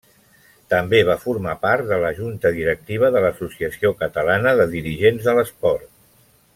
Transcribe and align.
També 0.73 1.01
va 1.09 1.17
formar 1.25 1.53
part 1.65 1.85
de 1.91 1.99
la 2.05 2.09
Junta 2.21 2.51
Directiva 2.57 3.11
de 3.17 3.21
l'Associació 3.27 3.95
Catalana 4.03 4.55
de 4.63 4.67
Dirigents 4.77 5.29
de 5.29 5.41
l'Esport. 5.41 5.91